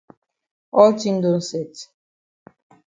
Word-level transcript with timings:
All 0.79 0.91
tin 0.99 1.15
don 1.23 1.39
set. 1.49 1.73